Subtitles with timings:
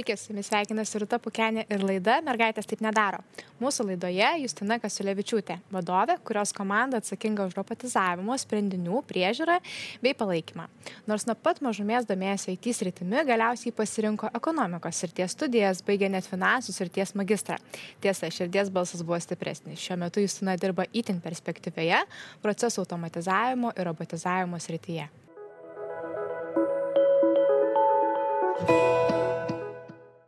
[0.00, 3.18] Sveiki, su jumis sveikinasi Rūta Pukenė ir laida Mergaitės taip nedaro.
[3.60, 9.58] Mūsų laidoje Justina Kasiulevičiūtė, vadovė, kurios komanda atsakinga už robotizavimo sprendinių priežiūrą
[10.00, 10.70] bei palaikymą.
[11.10, 16.72] Nors nuo pat mažumės domėjosi IT sritimi, galiausiai pasirinko ekonomikos srities studijas, baigė net finansų
[16.78, 17.60] srities magistrą.
[18.00, 19.84] Tiesa, širdies balsas buvo stipresnis.
[19.84, 22.06] Šiuo metu Justina dirba itin perspektyvėje
[22.40, 25.10] procesų automatizavimo ir robotizavimo srityje.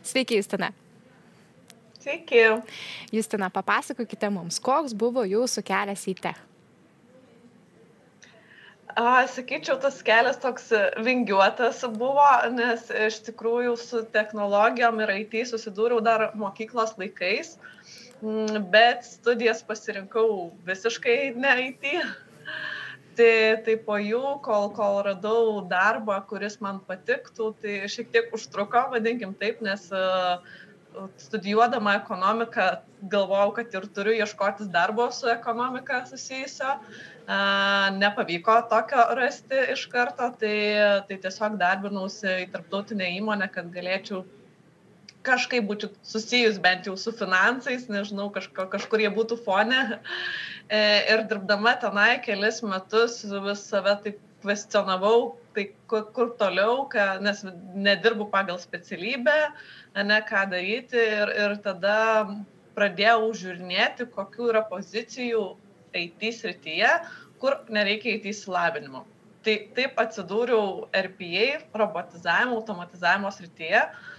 [0.03, 0.73] Sveiki, Justina.
[2.03, 2.41] Sveiki.
[3.13, 6.41] Justina, papasakokite mums, koks buvo jūsų kelias į tech.
[8.93, 10.67] A, sakyčiau, tas kelias toks
[11.01, 17.55] vingiuotas buvo, nes iš tikrųjų su technologijom ir IT susidūriau dar mokyklos laikais,
[18.75, 21.89] bet studijas pasirinkau visiškai ne IT
[23.17, 28.89] tai tai po jų kol kol radau darbą kuris man patiktų tai šiek tiek užtruko
[28.95, 29.89] vadinkim taip nes
[31.23, 32.67] studijuodama ekonomiką
[33.13, 36.75] galvojau kad ir turiu ieškotis darbo su ekonomika susijusio
[38.03, 40.55] nepavyko tokio rasti iš karto tai
[41.09, 44.25] tai tiesiog darbinausi į tarptautinę įmonę kad galėčiau
[45.27, 49.83] kažkaip būčiau susijus bent jau su finansais, nežinau, kažko, kažkur jie būtų fone.
[50.69, 50.81] E,
[51.13, 57.45] ir dirbdama tenai kelis metus vis save taip kvestionavau, tai kur, kur toliau, ką, nes
[57.87, 59.37] nedirbu pagal specialybę,
[60.11, 60.99] ne ką daryti.
[60.99, 61.97] Ir, ir tada
[62.77, 65.45] pradėjau žiūrinėti, kokiu yra pozicijų
[65.99, 66.93] IT srityje,
[67.43, 69.05] kur nereikia IT įsilavinimo.
[69.43, 73.83] Tai taip atsidūriau RPA, robotizavimo, automatizavimo srityje.
[73.83, 74.12] Uh,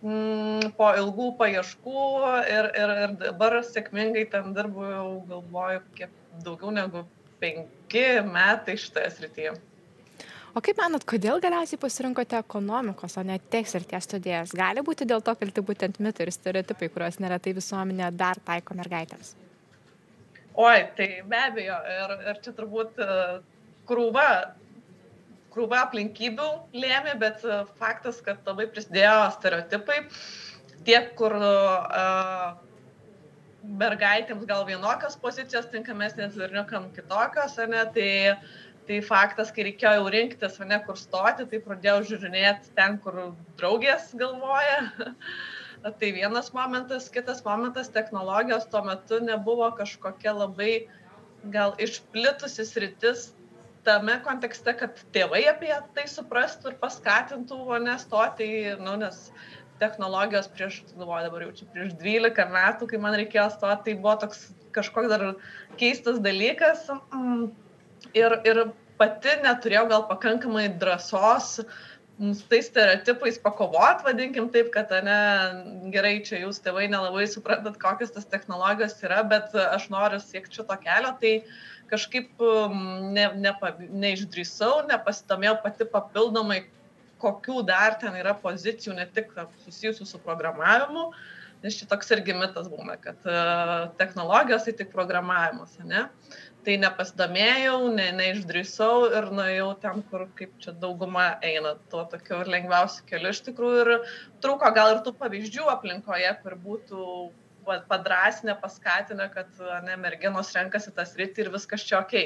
[0.00, 2.04] po ilgų paieškų
[2.48, 7.04] ir, ir, ir dabar sėkmingai ten dirbu jau galvoju, kiek daugiau negu
[7.40, 9.52] penki metai šitoje srityje.
[10.50, 14.54] O kaip manot, kodėl galiausiai pasirinkote ekonomikos, o ne teks ir ties studijas?
[14.56, 19.36] Gali būti dėl to kalti būtent mitai ir stereotipai, kuriuos neretai visuomenė dar taiko mergaitėms?
[20.58, 23.20] Oi, tai be abejo, ir, ir čia turbūt e,
[23.86, 24.26] krūva
[25.54, 30.02] krūva aplinkybių lėmė, bet e, faktas, kad labai prisidėjo stereotipai,
[30.86, 32.54] tiek kur uh,
[33.80, 38.10] mergaitėms gal vienokios pozicijos tinkamesnės ir niekam kitokios, ne, tai,
[38.88, 43.20] tai faktas, kai reikėjo jau rinktis, ne, kur stoti, tai pradėjau žiūrinėti ten, kur
[43.60, 45.10] draugės galvoja.
[46.00, 50.72] tai vienas momentas, kitas momentas, technologijos tuo metu nebuvo kažkokia labai
[51.52, 53.30] gal išplitusis rytis
[53.86, 58.48] tame kontekste, kad tėvai apie tai suprastų ir paskatintų, o nestoti,
[58.80, 59.28] nu, nes
[59.80, 64.16] technologijos prieš, galvoju, dabar jau čia prieš 12 metų, kai man reikėjo stoti, tai buvo
[64.24, 65.24] toks kažkoks dar
[65.80, 66.84] keistas dalykas.
[67.14, 67.48] Mm,
[68.16, 68.62] ir, ir
[69.00, 71.62] pati neturėjau gal pakankamai drąsos
[72.20, 75.20] su tais stereotipais pakovot, vadinkim taip, kad ne,
[75.94, 80.76] gerai, čia jūs tėvai nelabai suprantat, kokios tas technologijos yra, bet aš noriu siekti šito
[80.84, 81.32] kelio, tai
[81.90, 82.44] kažkaip
[83.16, 83.54] ne, ne,
[84.04, 86.60] neišdrįsau, nepasidomėjau pati papildomai,
[87.20, 89.32] kokių dar ten yra pozicijų, ne tik
[89.64, 91.10] susijusių su programavimu,
[91.64, 96.06] nes čia toks irgi mitas būna, kad uh, technologijos tai tik programavimas, ne?
[96.64, 103.06] Tai nepasidomėjau, ne, neišdrįsau ir nuėjau ten, kur kaip čia dauguma eina, tuo tokiu lengviausiu
[103.08, 103.92] keliu iš tikrųjų ir
[104.44, 107.06] trūko gal ir tų pavyzdžių aplinkoje, kur būtų
[107.88, 112.16] padrasinę, paskatinę, kad ne, merginos renkasi tas rytį ir viskas čia ok.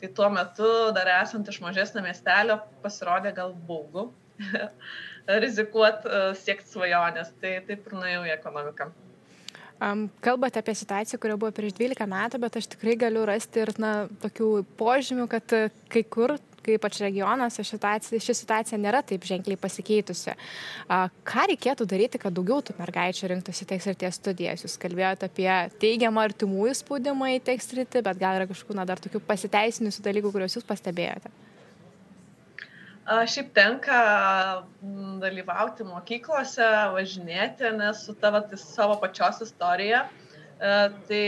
[0.00, 4.10] Tai tuo metu, dar esant iš mažesnio miestelio, pasirodė gal baugu
[5.44, 7.32] rizikuot uh, siekti svajonės.
[7.40, 8.90] Tai taip ir nuėjau į ekonomiką.
[9.82, 13.72] Um, kalbate apie situaciją, kurio buvo prieš 12 metų, bet aš tikrai galiu rasti ir
[13.82, 15.56] na, tokių požymių, kad
[15.90, 20.34] kai kur kai ypač regionuose situacija, ši situacija nėra taip ženkliai pasikeitusi.
[20.88, 24.64] Ką reikėtų daryti, kad daugiau tų mergaičių rinktųsi tekstirties studijas?
[24.64, 25.50] Jūs kalbėjote apie
[25.82, 30.56] teigiamą artimųjų spaudimą į tekstirtį, bet gal yra kažkokių na, dar tokių pasiteisinusių dalykų, kuriuos
[30.58, 31.32] jūs pastebėjote?
[33.04, 33.96] Šiaip tenka
[35.20, 40.06] dalyvauti mokyklose, važinėti, nes su tavo savo pačios istorija.
[40.54, 40.70] E,
[41.08, 41.24] tai,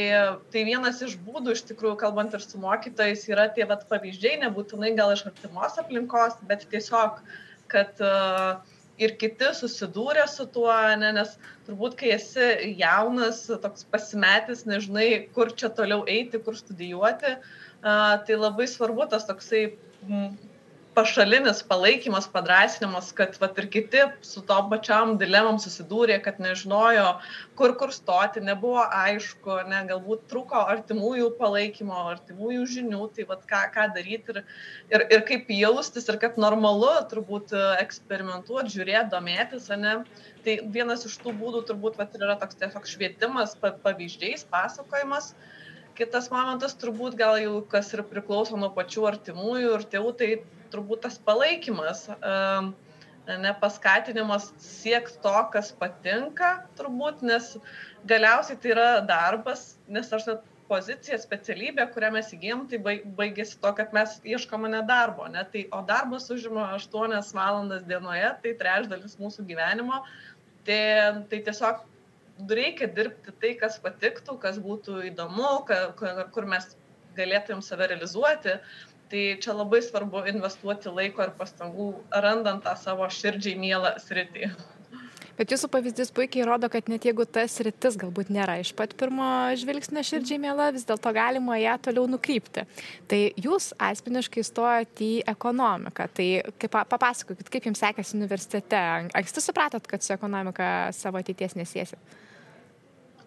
[0.53, 4.95] tai vienas iš būdų, iš tikrųjų, kalbant ir su mokytojais, yra tie vat, pavyzdžiai, nebūtinai
[4.97, 7.21] gal iš artimos aplinkos, bet tiesiog,
[7.69, 8.63] kad uh,
[9.03, 11.37] ir kiti susidūrė su tuo, ne, nes
[11.67, 17.37] turbūt, kai esi jaunas, toks pasimetis, nežinai, kur čia toliau eiti, kur studijuoti,
[17.83, 19.67] tai labai svarbu tas toksai
[20.97, 27.11] pašalinis palaikymas, padrasinimas, kad vat, ir kiti su to pačiam dilemam susidūrė, kad nežinojo,
[27.59, 33.63] kur kur stoti, nebuvo aišku, ne, galbūt trūko artimųjų palaikymo, artimųjų žinių, tai vat, ką,
[33.77, 34.41] ką daryti ir,
[34.95, 37.53] ir, ir kaip jaustis ir kad normalu turbūt
[37.83, 39.99] eksperimentuoti, žiūrėti, domėtis, ne.
[40.47, 45.35] Tai vienas iš tų būdų turbūt vat, yra toks tiesiog švietimas, pavyzdžiais, pasakojimas.
[45.97, 50.29] Kitas momentas turbūt gal jau kas ir priklauso nuo pačių artimųjų ir tėvų, tai
[50.73, 52.07] turbūt tas palaikymas,
[53.27, 57.57] nepaskatinimas siekti to, kas patinka, turbūt, nes
[58.07, 62.81] galiausiai tai yra darbas, nes aš net pozicija, specialybė, kurią mes įgyjom, tai
[63.19, 65.29] baigėsi to, kad mes ieškome nedarbo.
[65.31, 65.45] Ne?
[65.53, 70.03] Tai, o darbas užima 8 valandas dienoje, tai trečdalis mūsų gyvenimo.
[70.67, 70.81] Tai,
[71.31, 71.85] tai tiesiog
[72.51, 75.81] reikia dirbti tai, kas patiktų, kas būtų įdomu, ka,
[76.35, 76.75] kur mes
[77.17, 78.59] galėtumėm save realizuoti
[79.11, 81.93] tai čia labai svarbu investuoti laiko ir pastangų
[82.25, 84.51] randant tą savo širdžiai mielą sritį.
[85.37, 89.27] Bet jūsų pavyzdys puikiai rodo, kad net jeigu tas rytis galbūt nėra iš pat pirmo
[89.61, 92.65] žvilgsnio širdžiai mėla, vis dėlto galima ją toliau nukrypti.
[93.11, 96.09] Tai jūs asmeniškai stojate į ekonomiką.
[96.17, 98.81] Tai kaip, papasakokit, kaip jums sekėsi universitete.
[99.13, 102.17] Anksti supratot, kad su ekonomika savo ateities nesėsit?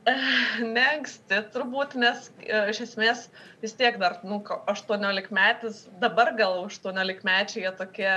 [0.75, 3.25] Neanksti turbūt, nes e, iš esmės
[3.63, 4.41] vis tiek dar, nu,
[4.71, 8.13] 18 metais, dabar gal 18 mečiai jie tokie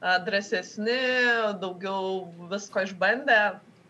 [0.00, 1.00] drąsesni,
[1.60, 3.40] daugiau visko išbandę.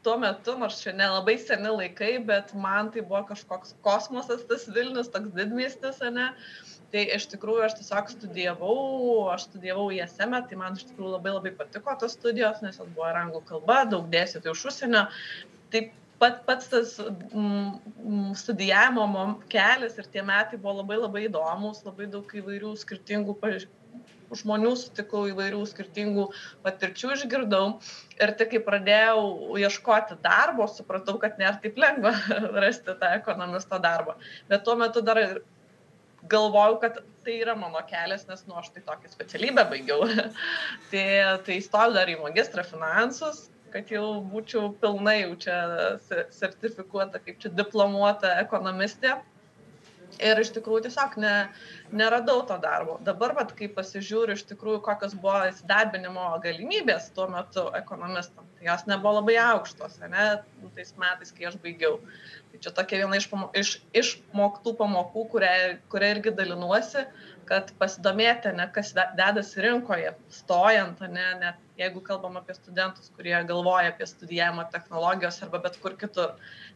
[0.00, 5.10] Tuo metu, nors čia nelabai seni laikai, bet man tai buvo kažkoks kosmosas, tas Vilnius,
[5.12, 6.30] toks didmystis, ne?
[6.90, 8.78] Tai iš tikrųjų aš tiesiog studijavau,
[9.34, 13.12] aš studijavau ISM, tai man iš tikrųjų labai labai patiko tos studijos, nes jos buvo
[13.12, 15.04] anglų kalba, daug dėstytojų iš užsienio.
[15.70, 17.66] Taip pat, pats tas mm,
[18.04, 23.68] mm, studijavimo kelias ir tie metai buvo labai labai įdomus, labai daug įvairių skirtingų paž...
[24.40, 26.28] žmonių sutikau, įvairių skirtingų
[26.64, 27.64] patirčių išgirdau.
[28.20, 32.12] Ir tik kai pradėjau ieškoti darbo, supratau, kad nėra taip lengva
[32.64, 34.14] rasti tą ekonomisto darbą.
[34.52, 35.24] Bet tuo metu dar
[36.30, 40.06] galvojau, kad tai yra mano kelias, nes nu aš tai tokią specialybę baigiau.
[40.92, 41.06] tai,
[41.46, 45.58] tai įstojau dar į magistrą finansus, kad jau būčiau pilnai jau čia
[46.34, 49.18] sertifikuota, kaip čia diplomuota ekonomistė.
[50.18, 51.34] Ir iš tikrųjų tiesiog ne,
[51.94, 52.96] neradau to darbo.
[53.06, 58.84] Dabar, vat, kai pasižiūriu iš tikrųjų, kokios buvo įsidarbinimo galimybės tuo metu ekonomistam, tai jos
[58.90, 60.26] nebuvo labai aukštos, ne,
[60.76, 62.00] tais metais, kai aš baigiau.
[62.50, 63.30] Tai čia tokia viena iš,
[63.62, 63.72] iš
[64.02, 65.54] išmoktų pamokų, kurią,
[65.94, 67.06] kurią irgi dalinuosi,
[67.50, 73.92] kad pasidomėti, ne, kas dedasi rinkoje, stojant, ne, net jeigu kalbam apie studentus, kurie galvoja
[73.92, 76.34] apie studijavimą technologijos arba bet kur kitur.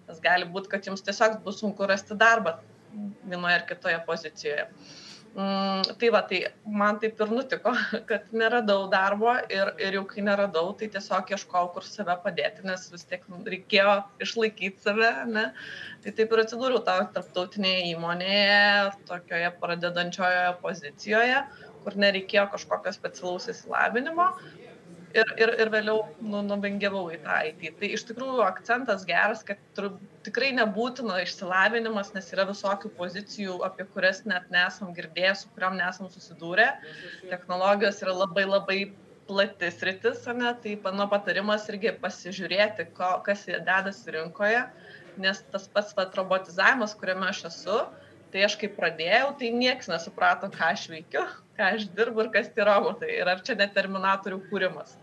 [0.09, 2.59] Nes gali būti, kad jums tiesiog bus sunku rasti darbą
[3.25, 4.69] vienoje ar kitoje pozicijoje.
[5.35, 6.39] Mm, tai va, tai
[6.81, 7.73] man taip ir nutiko,
[8.11, 12.85] kad neradau darbo ir, ir jau kai neradau, tai tiesiog ieškojau, kur save padėti, nes
[12.93, 13.25] vis tiek
[13.55, 15.49] reikėjo išlaikyti save, ne?
[16.05, 18.61] Tai taip ir atsidūriau tavo tarptautinėje įmonėje,
[19.11, 21.43] tokioje pradedančioje pozicijoje,
[21.83, 24.29] kur nereikėjo kažkokio specialaus įsilavinimo,
[25.15, 27.65] ir, ir, ir vėliau nu, nubengiavau į tą IT.
[27.79, 29.93] Tai iš tikrųjų akcentas geras, kad tur,
[30.27, 36.11] tikrai nebūtina išsilavinimas, nes yra visokių pozicijų, apie kurias net nesam girdėję, su kuriam nesam
[36.13, 36.71] susidūrę.
[37.31, 38.79] Technologijos yra labai labai
[39.29, 40.51] platis rytis, ne?
[40.61, 44.67] tai mano patarimas irgi pasižiūrėti, ko, kas dedasi rinkoje,
[45.23, 47.79] nes tas pats pat robotizavimas, kuriame aš esu,
[48.35, 51.23] tai aš kai pradėjau, tai niekas nesuprato, ką aš veikiu,
[51.57, 54.99] ką aš dirbu ir kas tie robotai ir ar čia net terminatorių kūrimas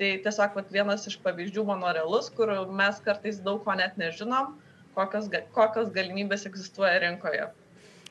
[0.00, 4.54] tai tiesiog vat vienas iš pavyzdžių mano realus kur mes kartais daug ko net nežinom
[5.00, 7.48] kokios kokios galimybės egzistuoja rinkoje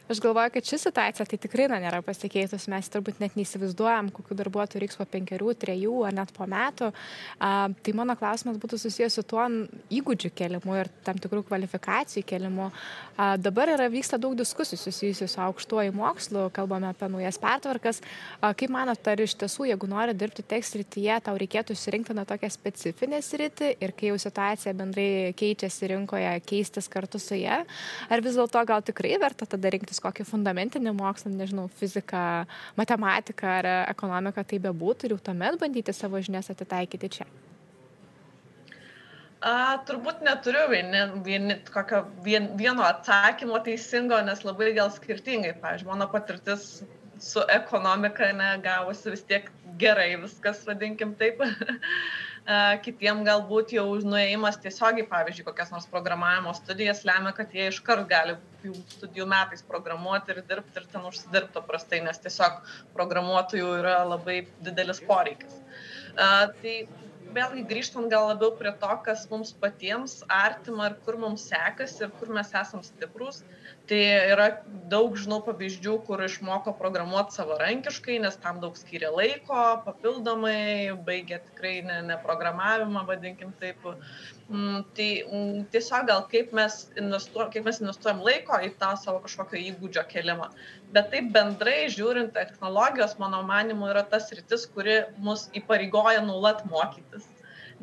[0.10, 2.68] aš galvoju kad ši situacija tai tikrai na nėra pasikeitus.
[2.72, 6.92] Mes turbūt net neįsivaizduojam kokių darbuotojų reiks po penkerių trejų ar net po metų.
[7.40, 7.52] A,
[7.84, 9.44] tai mano klausimas būtų susijęs su tuo
[9.94, 12.70] įgūdžių kėlimu ir tam tikrų kvalifikacijų kėlimu.
[13.18, 18.02] A, dabar yra vyksta daug diskusijų susijusių su aukštuoju mokslu kalbame apie naujas pertvarkas.
[18.40, 22.26] A, kaip manot ar iš tiesų jeigu nori dirbti tech srityje tau reikėtų išsirinkti na
[22.28, 27.64] tokią specifinę sritį ir kai jau situacija bendrai keičiasi rinkoje keistis kartu su ja?
[28.10, 32.46] Ar vis dėlto gal tikrai verta tada rinktis rinktis kokį fundamentinį mokslą, nežinau, fiziką,
[32.78, 37.26] matematiką ar ekonomiką tai bebūtų ir jau tuomet bandyti savo žinias atitaikyti čia?
[39.42, 45.54] A, turbūt neturiu vieni, vieni, kokio, vien, vieno atsakymo teisingo, nes labai gal skirtingai.
[45.62, 46.84] Pavyzdžiui, mano patirtis
[47.20, 51.38] su ekonomika negavosi vis tiek gerai viskas, vadinkim taip.
[52.84, 58.38] kitiem galbūt jau nuėjimas tiesiogiai, pavyzdžiui, kokias nors programavimo studijas lemia, kad jie iškart gali
[58.64, 62.62] jų studijų metais programuoti ir dirbti ir ten užsidirbti paprastai, nes tiesiog
[62.96, 65.60] programuotojų yra labai didelis poreikis.
[66.16, 66.78] Tai
[67.36, 72.16] vėlgi grįžtant gal labiau prie to, kas mums patiems artima ir kur mums sekasi ir
[72.22, 73.44] kur mes esam stiprus.
[73.88, 74.00] Tai
[74.34, 74.46] yra
[74.92, 81.72] daug, žinau, pavyzdžių, kur išmoko programuoti savarankiškai, nes tam daug skiria laiko, papildomai, baigė tikrai
[81.88, 83.88] ne, ne programavimą, vadinkim taip.
[84.50, 89.24] Mm, tai mm, tiesiog gal kaip mes, investuo, kaip mes investuojam laiko į tą savo
[89.24, 90.50] kažkokio įgūdžio kelimą.
[90.96, 97.32] Bet taip bendrai žiūrint, technologijos, mano manimu, yra tas rytis, kuri mus įpareigoja nuolat mokytis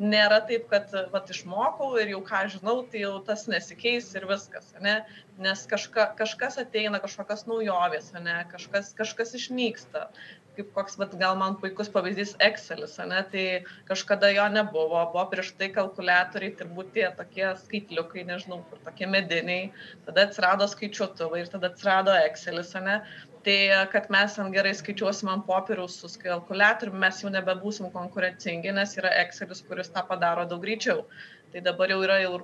[0.01, 4.73] nėra taip, kad vat, išmokau ir jau ką žinau, tai jau tas nesikeis ir viskas,
[4.83, 5.01] ne?
[5.41, 8.41] nes kažka, kažkas ateina, kažkokios naujovės, ne?
[8.51, 10.09] kažkas, kažkas išnyksta.
[10.55, 13.21] Kaip koks, vat, gal man puikus pavyzdys Excelis, ne?
[13.31, 13.45] tai
[13.89, 19.71] kažkada jo nebuvo, buvo prieš tai kalkulatoriai, turbūt tie tokie skaitliukai, nežinau, kur tokie mediniai,
[20.07, 23.01] tada atsirado skaičiuotuvai ir tada atsirado Excelis, ne?
[23.45, 28.97] Tai kad mes ten gerai skaičiuosim ant popieriaus su kalkuliatoriumi, mes jau nebebūsim konkurencingi, nes
[28.99, 31.05] yra Excelis, kuris tą padaro daug greičiau.
[31.53, 32.39] Tai dabar jau yra jau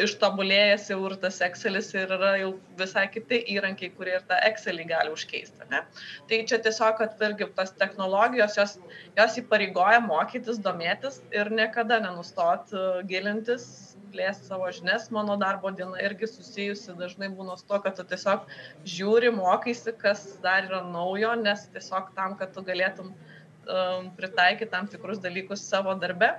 [0.00, 4.88] ištobulėjęs jau ir tas Excelis ir yra jau visai kiti įrankiai, kurie ir tą Excelį
[4.90, 5.68] gali užkeisti.
[5.72, 5.82] Ne?
[6.30, 8.76] Tai čia tiesiog, kad irgi tas technologijos, jos,
[9.18, 12.72] jos įpareigoja mokytis, domėtis ir niekada nenustot
[13.10, 15.10] gilintis plėsti savo žinias.
[15.14, 18.48] Mano darbo diena irgi susijusi dažnai būna su to, kad tu tiesiog
[18.88, 24.88] žiūri, mokaisi, kas dar yra naujo, nes tiesiog tam, kad tu galėtum um, pritaikyti tam
[24.92, 26.32] tikrus dalykus savo darbe.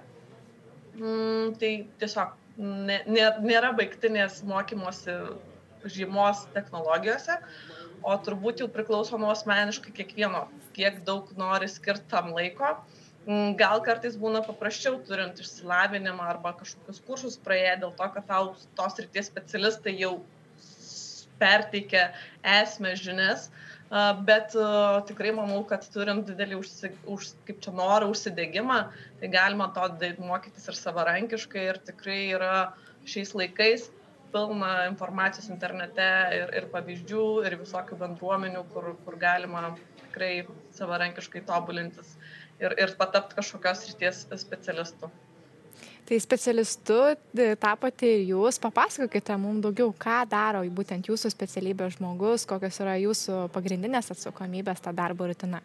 [0.97, 5.19] Mm, tai tiesiog ne, ne, nėra baigtinės mokymosi
[5.93, 7.37] žymos technologijose,
[8.01, 12.73] o turbūt jau priklauso nuo asmeniškai kiekvieno, kiek daug nori skirti tam laiko.
[12.73, 13.06] Uh,
[13.59, 18.99] gal kartais būna paprasčiau turint išsilavinimą arba kažkokius kursus praėję dėl to, kad tau tos
[19.01, 20.13] ryties specialistai jau
[21.37, 23.49] perteikia esmę žinias,
[24.27, 24.55] bet
[25.09, 28.79] tikrai manau, kad turint didelį užsi, už, kaip čia norą užsidėgymą,
[29.19, 29.85] tai galima to
[30.23, 32.55] mokytis ir savarankiškai ir tikrai yra
[33.05, 33.89] šiais laikais
[34.31, 42.16] pilna informacijos internete ir, ir pavyzdžių ir visokių bendruomenių, kur, kur galima tikrai savarankiškai tobulintis
[42.61, 45.09] ir, ir patapti kažkokios ryties specialistu.
[46.07, 46.97] Tai specialistu
[47.59, 53.47] tapote ir jūs, papasakokite mums daugiau, ką daro būtent jūsų specialybė žmogus, kokios yra jūsų
[53.51, 55.59] pagrindinės atsakomybės ta darbo rutina.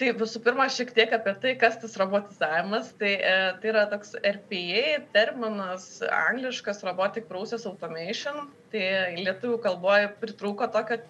[0.00, 2.94] Tai visų pirma, šiek tiek apie tai, kas tas robotizavimas.
[2.96, 8.46] Tai, e, tai yra toks RPA terminas, angliškas Robotic Process Automation.
[8.72, 8.86] Tai
[9.18, 11.02] lietuvių kalboje pritrūko tokio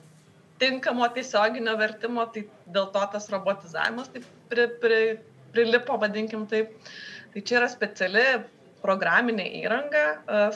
[0.61, 5.01] tinkamo tiesioginio vertimo, tai dėl to tas robotizavimas taip pri, pri,
[5.55, 6.77] prilipo, vadinkim taip.
[7.35, 8.25] Tai čia yra speciali
[8.83, 10.05] programinė įranga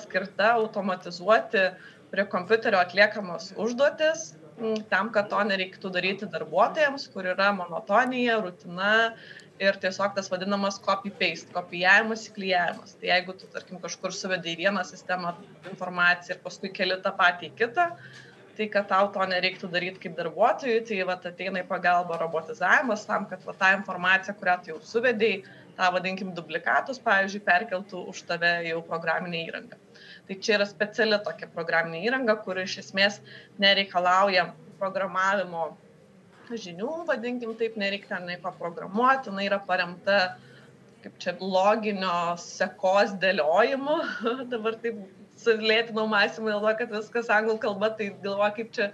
[0.00, 1.68] skirta automatizuoti
[2.14, 4.32] prie kompiuterio atliekamos užduotis,
[4.90, 9.14] tam, kad to nereiktų daryti darbuotojams, kur yra monotonija, rutina
[9.62, 12.94] ir tiesiog tas vadinamas copy-paste, kopijavimas, įklyjavimas.
[13.00, 15.34] Tai jeigu tu, tarkim, kažkur suvedai į vieną sistemą
[15.70, 17.88] informaciją ir paskui keli tą patį į kitą,
[18.56, 23.28] tai kad tau to nereiktų daryti kaip darbuotojui, tai vat, ateina į pagalbą robotizavimas tam,
[23.30, 25.42] kad vat, tą informaciją, kurią tu jau suvedėjai,
[25.78, 29.78] tą vadinkim duplikatus, pavyzdžiui, perkeltų už tave jau programinė įranga.
[30.28, 33.18] Tai čia yra speciali tokia programinė įranga, kuri iš esmės
[33.62, 35.73] nereikalauja programavimo
[36.52, 40.18] žinių, vadinkim taip, nereikia ten nieko programuoti, jinai yra paremta
[41.04, 43.99] kaip čia loginio sekos dėliojimu,
[44.52, 45.02] dabar taip
[45.45, 48.89] sulėtinau mąstymą dėl to, kad viskas anglų kalba, tai galvoju, kaip čia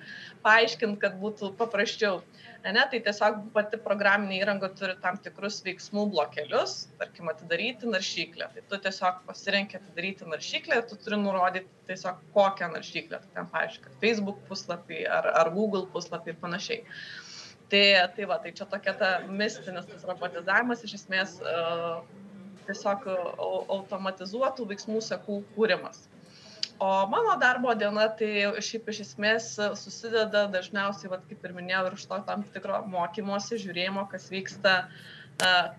[0.45, 2.21] paaiškinti, kad būtų paprasčiau.
[2.61, 8.51] Ne, tai tiesiog pati programinė įranga turi tam tikrus veiksmų blokelius, tarkim, atidaryti naršyklę.
[8.55, 13.23] Tai tu tiesiog pasirenki atidaryti naršyklę ir tu turi nurodyti tiesiog kokią naršyklę.
[13.23, 16.85] Tai ten, pavyzdžiui, Facebook puslapį ar, ar Google puslapį ir panašiai.
[17.71, 17.85] Tai,
[18.17, 22.03] tai va, tai čia tokia ta mistinis tas robotizavimas, iš esmės uh,
[22.69, 23.07] tiesiog
[23.79, 26.09] automatizuotų veiksmų sekų kūrimas
[26.81, 31.97] o mano darbo diena tai šiaip iš esmės susideda dažniausiai vat kaip ir minėjau ir
[31.99, 34.77] iš to tam tikro mokymosi žiūrėjimo kas vyksta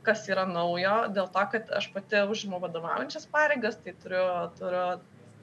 [0.05, 0.93] kas yra naujo.
[1.13, 4.27] Dėl to kad aš pati užimu vadovaujančias pareigas tai turiu
[4.59, 4.85] turiu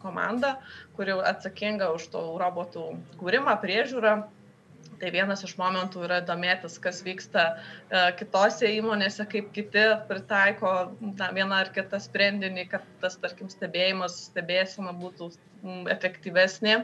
[0.02, 0.54] komandą
[0.96, 2.84] kuri atsakinga už tų robotų
[3.18, 4.14] kūrimą priežiūrą
[4.98, 10.72] Tai vienas iš momentų yra domėtis, kas vyksta e, kitose įmonėse, kaip kiti pritaiko
[11.20, 15.30] tą vieną ar kitą sprendinį, kad tas, tarkim, stebėjimas, stebėsena būtų
[15.94, 16.80] efektyvesnė.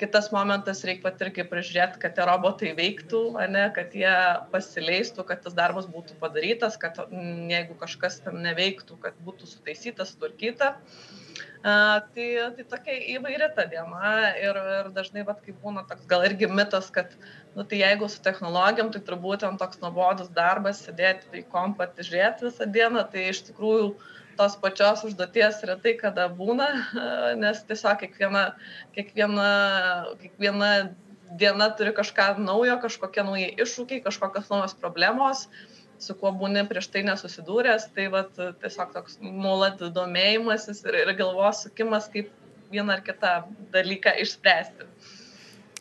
[0.00, 4.12] Kitas momentas reikia pat irgi prižiūrėti, kad tie robotai veiktų, ne, kad jie
[4.52, 10.76] pasileistų, kad tas darbas būtų padarytas, kad jeigu kažkas ten neveiktų, kad būtų sutaisyta, sutvarkyta.
[11.60, 12.26] Uh, tai,
[12.56, 16.88] tai tokia įvairi ta diena ir, ir dažnai, vat, kai būna toks gal irgi mitas,
[16.94, 17.12] kad,
[17.52, 22.48] nu, tai jeigu su technologijom, tai turbūt ten toks nuobodus darbas, sėdėti į kompą, žiūrėti
[22.48, 24.08] visą dieną, tai iš tikrųjų uh,
[24.40, 26.70] tos pačios užduoties retai kada būna,
[27.42, 28.44] nes tiesiog kiekviena,
[28.96, 29.50] kiekviena,
[30.22, 30.72] kiekviena
[31.38, 35.46] diena turi kažką naujo, kažkokie nauji iššūkiai, kažkokios naujos problemos,
[36.00, 38.32] su kuo būni prieš tai nesusidūręs, tai vat,
[38.62, 42.32] tiesiog toks nuolat domėjimasis ir, ir galvos sukimas, kaip
[42.72, 43.34] vieną ar kitą
[43.74, 44.88] dalyką išspręsti.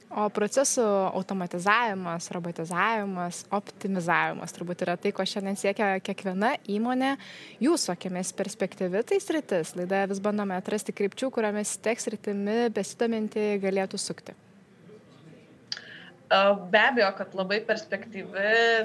[0.10, 7.12] O procesų automatizavimas, robotizavimas, optimizavimas turbūt yra tai, ko šiandien siekia kiekviena įmonė.
[7.62, 9.76] Jūsų akimis perspektyvi tai sritis.
[9.78, 14.34] Laidoje vis bandome atrasti krypčių, kuriomis teks rytimi besidominti galėtų sukti.
[16.30, 18.42] Be abejo, kad labai perspektyvi,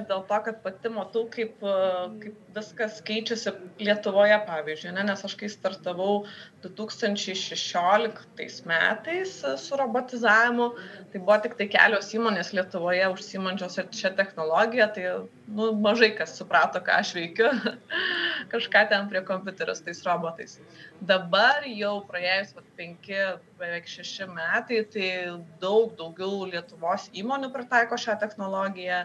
[0.09, 3.53] dėl to, kad pati matau, kaip, kaip viskas keičiasi
[3.85, 5.05] Lietuvoje, pavyzdžiui, ne?
[5.11, 6.25] nes aš kai startavau
[6.65, 10.71] 2016 metais su robotizavimu,
[11.13, 15.05] tai buvo tik tai kelios įmonės Lietuvoje užsimančios šią technologiją, tai
[15.45, 17.49] nu, mažai kas suprato, ką aš veikiu,
[18.55, 20.57] kažką ten prie kompiuterio su tais robotais.
[21.05, 23.21] Dabar jau praėjus vat, penki,
[23.61, 25.09] beveik šeši metai, tai
[25.61, 29.05] daug daugiau Lietuvos įmonių pritaiko šią technologiją,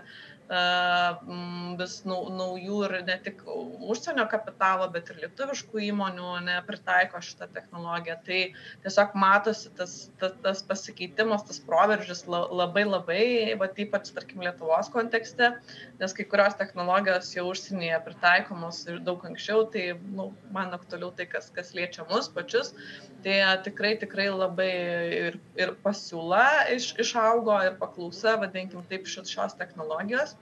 [0.50, 8.16] vis naujų ir ne tik užsienio kapitalo, bet ir lietuviškų įmonių nepritaiko šitą technologiją.
[8.26, 8.40] Tai
[8.86, 13.22] tiesiog matosi tas, tas, tas pasikeitimas, tas proveržis labai labai,
[13.62, 15.52] va, ypač, tarkim, Lietuvos kontekste,
[16.00, 21.30] nes kai kurios technologijos jau užsienyje pritaikomos ir daug anksčiau, tai nu, man aktualiau tai,
[21.30, 22.74] kas, kas liečia mus pačius.
[23.22, 24.74] Tai tikrai, tikrai labai
[25.20, 30.39] ir, ir pasiūla iš, išaugo, ir paklausa, vadinkim taip, šios technologijos.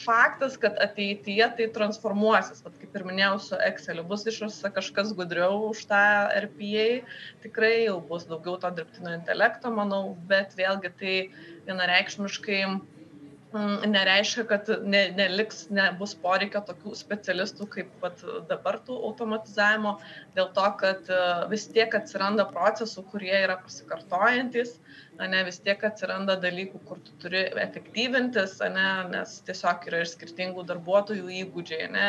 [0.00, 5.66] Faktas, kad ateityje tai transformuosis, Vat, kaip ir minėjau, su Excel bus išrasta kažkas gudriau
[5.68, 6.04] už tą
[6.46, 6.86] RPA,
[7.44, 11.16] tikrai jau bus daugiau to dirbtinio intelekto, manau, bet vėlgi tai
[11.68, 12.80] vienareikšmiškai mm,
[13.52, 19.96] nereiškia, kad ne, neliks, nebus poreikio tokių specialistų kaip pat dabar tų automatizavimo,
[20.36, 21.10] dėl to, kad
[21.50, 24.76] vis tiek atsiranda procesų, kurie yra pasikartojantis,
[25.20, 30.64] ane, vis tiek atsiranda dalykų, kur tu turi efektyvintis, ane, nes tiesiog yra ir skirtingų
[30.70, 32.08] darbuotojų įgūdžiai, ne,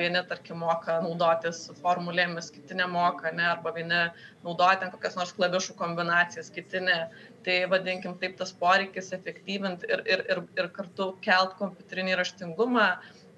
[0.00, 4.02] vieni, tarkim, moka naudotis formulėmis, kiti nemoka, ne, arba vieni
[4.42, 7.00] naudoja ten kokias nors klavišų kombinacijas, kiti ne.
[7.46, 12.88] Tai vadinkim taip tas poreikis efektyvinti ir, ir, ir, ir kartu kelt kompiuterinį raštingumą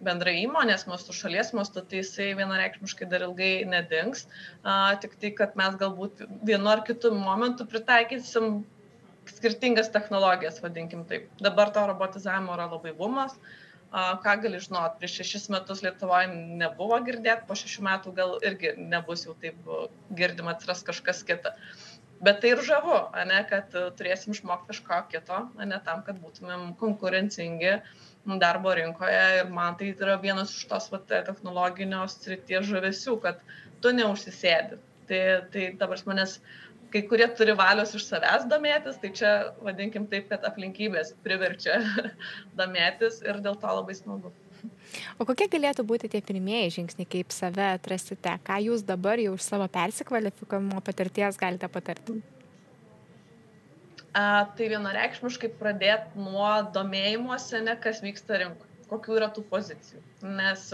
[0.04, 4.26] bendrai įmonės mastu, šalies mastu, tai jisai vienareikšmiškai dar ilgai nedings.
[4.62, 8.62] A, tik tai, kad mes galbūt vienu ar kitu momentu pritaikysim
[9.34, 11.28] skirtingas technologijas, vadinkim taip.
[11.42, 13.34] Dabar to robotizavimo yra labai bumas.
[13.88, 16.28] Ką gali žinot, prieš šešis metus Lietuvoje
[16.60, 19.70] nebuvo girdėti, po šešių metų gal irgi nebus jau taip
[20.16, 21.54] girdima, atsiras kažkas kita.
[22.24, 22.96] Bet tai ir žavu,
[23.30, 27.76] ne, kad turėsim išmokti kažko kito, ne tam, kad būtumėm konkurencingi
[28.42, 29.20] darbo rinkoje.
[29.40, 33.44] Ir man tai yra vienas iš tos vat, technologinio srities žavesių, kad
[33.84, 34.80] tu neužsisėdi.
[35.08, 35.20] Tai,
[35.54, 36.40] tai dabar manęs
[36.92, 39.32] kai kurie turi valios iš savęs domėtis, tai čia
[39.64, 41.78] vadinkim taip, kad aplinkybės priverčia
[42.60, 44.32] domėtis ir dėl to labai smagu.
[45.20, 49.46] O kokie galėtų būti tie pirmieji žingsniai, kaip save atrasite, ką jūs dabar jau iš
[49.46, 52.18] savo persikvalifikavimo patirties galite patarti?
[54.16, 60.00] A, tai vienareikšmiškai pradėti nuo domėjimuose, ne kas vyksta rinkoje kokių yra tų pozicijų.
[60.38, 60.68] Nes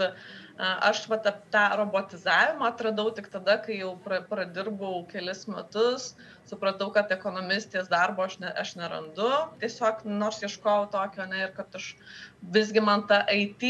[0.57, 1.19] aš va,
[1.53, 6.13] tą robotizavimą atradau tik tada, kai jau pradirbau kelis metus,
[6.49, 9.29] supratau, kad ekonomistės darbo aš, ne, aš nerandu,
[9.61, 11.93] tiesiog nors ieškojau tokio, ne, ir kad aš
[12.55, 13.65] visgi man ta IT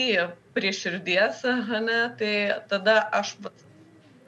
[0.58, 1.44] prie širdies,
[1.88, 2.34] ne, tai
[2.72, 3.38] tada aš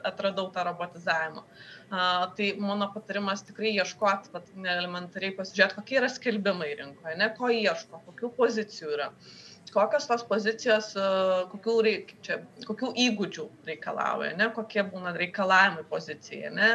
[0.08, 1.42] atradau tą robotizavimą.
[1.88, 7.48] Uh, tai mano patarimas tikrai ieškoti, vat, elementariai pasižiūrėti, kokie yra skelbimai rinkoje, ne ko
[7.52, 9.08] ieško, kokių pozicijų yra.
[9.08, 9.38] Uh,
[9.72, 11.04] kokios tos pozicijos, e,
[11.52, 16.52] kokių, reik, čia, kokių įgūdžių reikalauja, ne, kokie būna reikalavimai pozicijai.
[16.54, 16.70] Ne.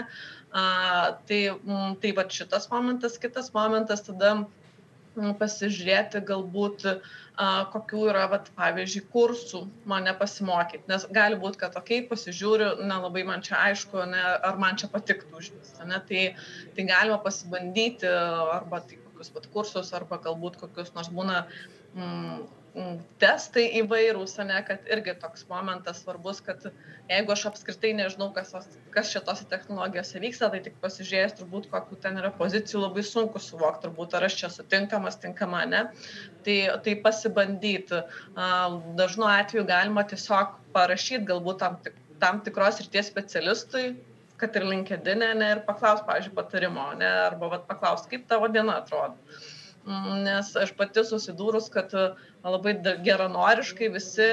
[0.54, 0.63] A,
[1.28, 4.44] tai m, tai va šitas momentas, kitas momentas tada m,
[5.39, 10.86] pasižiūrėti galbūt, a, kokių yra, vat, pavyzdžiui, kursų mane pasimokyti.
[10.92, 14.92] Nes gali būti, kad, okei, okay, pasižiūriu, nelabai man čia aišku, ne, ar man čia
[14.94, 15.89] patiktų už visą.
[15.89, 16.26] Tai,
[16.78, 21.48] tai galima pasibandyti arba tai kokius pat kursus, arba galbūt kokius nors būna
[21.98, 22.44] mm,
[23.21, 26.63] testai įvairūs, ne, kad irgi toks momentas svarbus, kad
[27.09, 28.53] jeigu aš apskritai nežinau, kas,
[28.95, 33.86] kas šitose technologijose vyksta, tai tik pasižiūrėjęs turbūt, kokiu ten yra pozicijų, labai sunku suvokti,
[33.86, 35.86] turbūt ar aš čia sutinkamas, tinkama, ne.
[36.47, 38.01] Tai, tai pasibandyti.
[38.97, 41.77] Dažnu atveju galima tiesiog parašyti galbūt tam,
[42.23, 43.91] tam tikros ryties specialistui,
[44.41, 48.81] kad ir linkedinė, ne, ir paklaus, pavyzdžiui, patarimo, ne, arba vat, paklaus, kaip tavo diena
[48.81, 49.13] atrodo.
[49.13, 49.53] Mm,
[49.86, 51.91] nes aš pati susidūrus, kad
[52.43, 54.30] labai geranoriškai visi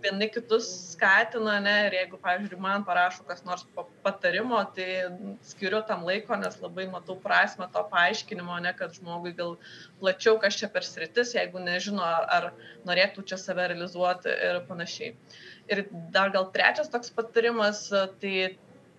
[0.00, 3.66] vieni kitus skatina, ne, ir jeigu, pavyzdžiui, man parašo kas nors
[4.04, 4.86] patarimo, tai
[5.44, 9.56] skiriu tam laiko, nes labai matau prasme to paaiškinimo, ne, kad žmogui gal
[10.00, 12.50] plačiau kas čia per sritis, jeigu nežino, ar
[12.88, 15.12] norėtų čia save realizuoti ir panašiai.
[15.70, 17.86] Ir dar gal trečias toks patarimas,
[18.22, 18.34] tai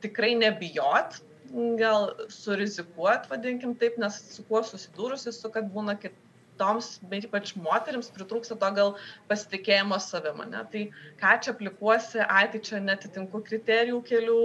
[0.05, 1.21] tikrai nebijot,
[1.79, 8.11] gal surizikuot, vadinkim taip, nes su kuo susidūrusi su, kad būna kitoms, bet ypač moteriams
[8.15, 8.93] pritrūksta to gal
[9.31, 10.63] pasitikėjimo savim, ne?
[10.73, 10.83] Tai
[11.21, 14.41] ką čia aplikuosi, ai, tai čia netitinku kriterijų kelių,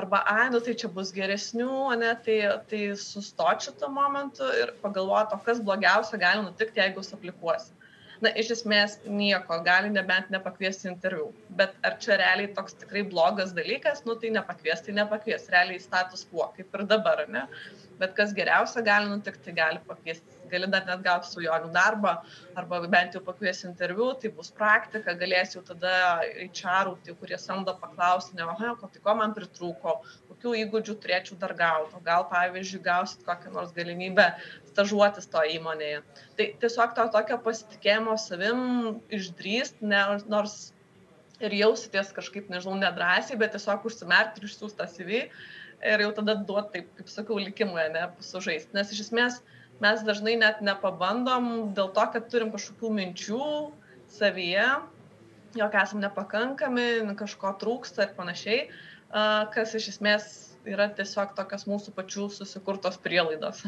[0.00, 2.14] arba ai, nu tai čia bus geresnių, ne?
[2.26, 2.38] Tai,
[2.70, 7.77] tai sustot šitą momentu ir pagalvoti, o kas blogiausia gali nutikti, jeigu jūs aplikuosi
[8.24, 11.28] na iš esmės nieko gali nebent nepakviesti interviu.
[11.60, 14.04] Bet ar čia realiai toks tikrai blogas dalykas?
[14.06, 15.50] Nu tai nepakvies tai nepakvies.
[15.54, 17.46] Realiai status quo kaip ir dabar ane
[17.98, 22.14] bet kas geriausia gali nutikt tai gali pakviest gali dar net gaut svajonių darbą
[22.58, 25.94] arba bent jau pakvies interviu tai bus praktika galės jau tada
[26.46, 29.98] eičarų tie kurie samdo paklausti ne aha o tai ko man pritrūko
[30.30, 34.30] kokių įgūdžių turėčiau dar gaut o gal pavyzdžiui gausit kokią nors galimybę
[34.78, 36.02] stažuotis toje įmonėje.
[36.38, 38.60] Tai tiesiog to tokio pasitikėjimo savim
[39.14, 40.58] išdrįst, ne, nors
[41.42, 45.22] ir jausitės kažkaip, nežinau, nedrasiai, bet tiesiog užsimerkti ir išsiųsti tą CV
[45.88, 48.74] ir jau tada duoti, taip kaip sakau, likimui, ne, sužaisti.
[48.74, 49.40] Nes iš esmės
[49.84, 53.48] mes dažnai net nepabandom dėl to, kad turim kažkokių minčių
[54.18, 54.68] savyje,
[55.58, 56.88] jog esam nepakankami,
[57.18, 58.62] kažko trūksta ir panašiai,
[59.54, 60.30] kas iš esmės
[60.68, 63.64] yra tiesiog tokios mūsų pačių susikurtos prielaidos.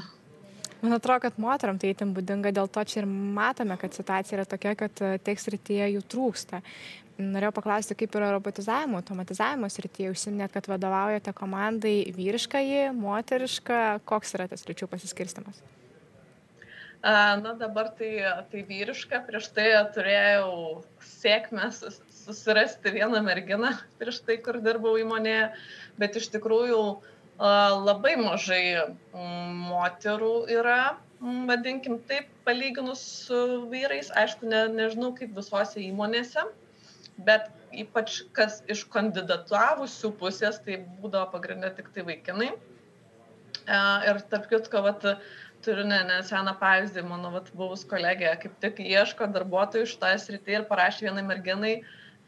[0.81, 4.47] Man atrodo, kad moteram tai įtim būdinga, dėl to čia ir matome, kad situacija yra
[4.49, 6.63] tokia, kad e, tiek srityje jų trūksta.
[7.21, 10.15] Norėjau paklausti, kaip yra robotizavimo, automatizavimo srityje.
[10.15, 12.65] Užsiminėt, kad vadovaujate komandai vyriškai,
[12.97, 14.01] moteriška.
[14.09, 15.61] Koks yra tas ryčių pasiskirstimas?
[17.03, 18.21] Na dabar tai,
[18.53, 25.47] tai vyriška, prieš tai turėjau sėkmę susirasti vieną merginą prieš tai, kur dirbau įmonėje,
[25.97, 26.83] bet iš tikrųjų
[27.41, 33.41] labai mažai mm, moterų yra, mm, vadinkim taip, palyginus su
[33.73, 34.13] vyrais.
[34.13, 36.45] Aišku, ne, nežinau kaip visose įmonėse,
[37.25, 42.53] bet ypač kas iš kandidatuavusių pusės, tai būdavo pagrindė tik tai vaikinai.
[43.71, 45.05] Ir tarp kitko, vat,
[45.65, 50.13] turiu ne, ne seną pavyzdį, mano vat, buvus kolegė kaip tik ieško darbuotojų iš tą
[50.23, 51.75] sritį ir parašė vienai merginai,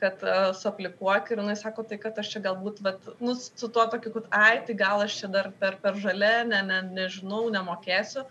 [0.03, 3.85] kad uh, suaplikuok ir jinai sako, tai kad aš čia galbūt, vat, nu, su tuo
[3.91, 8.27] tokiu, kad, ai, tai gal aš čia dar per, per žalę, ne, ne, nežinau, nemokėsiu.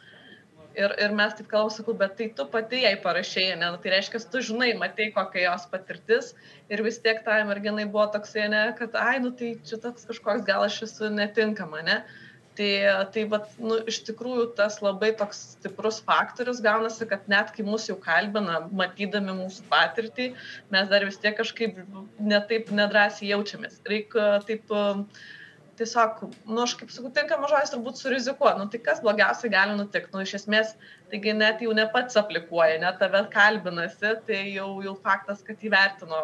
[0.72, 3.92] Ir, ir mes taip kalbam, sakau, bet tai tu pati jai parašėjai, ne, nu, tai
[3.96, 6.32] reiškia, tu žinai, matai, kokia jos patirtis
[6.72, 10.46] ir vis tiek tai merginai buvo toksai, ne, kad, ai, nu tai čia toks kažkoks,
[10.48, 11.98] gal aš esu netinkama, ne.
[12.02, 12.72] Uh, tai
[13.14, 17.88] tai vat nu iš tikrųjų tas labai toks stiprus faktorius gaunasi kad net kai mus
[17.90, 20.32] jau kalbina matydami mūsų patirtį
[20.74, 21.80] mes dar vis tiek kažkaip
[22.20, 23.80] ne taip nedrąsiai jaučiamės.
[23.88, 24.76] Reik taip
[25.82, 30.12] tiesiog, nu, aš kaip sakau, tinkamas žodis turbūt surizikuoti, nu, tai kas blogiausiai gali nutikti,
[30.14, 30.74] nu, iš esmės,
[31.12, 36.22] taigi net jau ne pats aplikuoja, net tave kalbinasi, tai jau, jau faktas, kad įvertino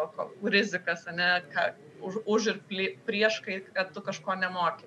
[0.54, 1.70] rizikas, ne, ką,
[2.08, 2.60] už, už ir
[3.08, 4.86] prieš, kai, kad tu kažko nemoki.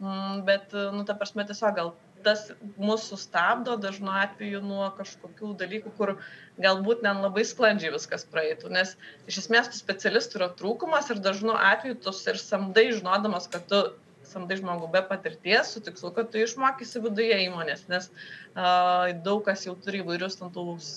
[0.00, 1.90] Mm, bet, nu, ta prasme, tiesiog gal
[2.24, 6.14] tas mūsų sustabdo dažnu atveju nuo kažkokių dalykų, kur
[6.60, 8.72] galbūt net labai sklandžiai viskas praeitų.
[8.76, 8.94] Nes
[9.30, 13.82] iš esmės tų specialistų yra trūkumas ir dažnu atveju tu ir samdai žinodamas, kad tu
[14.30, 19.64] samdai žmogų be patirties, su tikslu, kad tu išmokysi viduje įmonės, nes uh, daug kas
[19.66, 20.90] jau turi įvairius tantus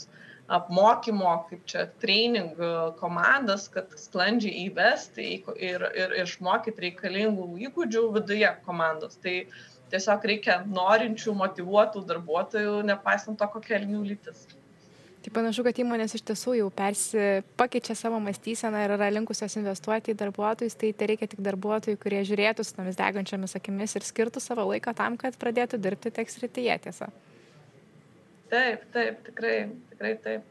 [0.51, 2.57] apmokymo, kaip čia training
[2.99, 9.15] komandas, kad sklandžiai įvesti ir, ir išmokyti reikalingų įgūdžių viduje komandos.
[9.23, 9.37] Tai
[9.93, 14.43] tiesiog reikia norinčių, motivuotų darbuotojų, nepaisant to, kokia jų lytis.
[15.23, 17.19] Tai panašu, kad įmonės iš tiesų jau persi,
[17.55, 22.19] pakeičia savo mąstyseną ir yra linkusios investuoti į darbuotojus, tai tai reikia tik darbuotojų, kurie
[22.27, 27.07] žiūrėtų su tomis degančiamis akimis ir skirtų savo laiką tam, kad pradėtų dirbti tekstrityje tiesa.
[28.53, 29.57] Taip, taip, tikrai,
[29.89, 30.49] tikrai taip.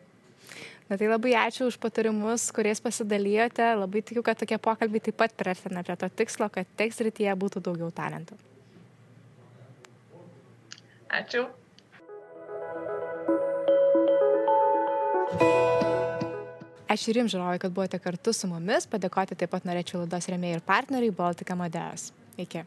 [0.91, 3.65] Na tai labai ačiū už patarimus, kuriais pasidalijote.
[3.79, 7.63] Labai tikiu, kad tokie pokalbiai taip pat priartina prie to tikslo, kad teks rytyje būtų
[7.65, 8.37] daugiau talentų.
[11.13, 11.47] Ačiū.
[16.93, 18.91] Ačiū ir jums, žiūrovai, kad buvote kartu su mumis.
[18.91, 22.11] Padėkoti taip pat norėčiau laidos remėjai ir partneriai Baltika Modėjos.
[22.41, 22.67] Iki.